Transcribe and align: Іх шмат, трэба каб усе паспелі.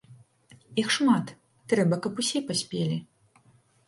Іх 0.83 0.87
шмат, 0.95 1.33
трэба 1.73 1.99
каб 2.05 2.13
усе 2.23 2.39
паспелі. 2.47 2.97